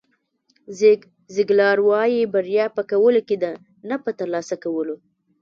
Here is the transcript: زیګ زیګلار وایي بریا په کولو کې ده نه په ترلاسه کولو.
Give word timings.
زیګ 0.77 1.01
زیګلار 1.35 1.77
وایي 1.89 2.21
بریا 2.33 2.65
په 2.77 2.81
کولو 2.91 3.21
کې 3.27 3.35
ده 3.43 3.51
نه 3.89 3.95
په 4.03 4.11
ترلاسه 4.19 4.55
کولو. 4.63 4.95